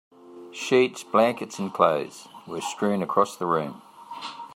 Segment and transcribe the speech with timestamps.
[0.51, 3.83] Sheets, blankets, and clothes were strewn across the room.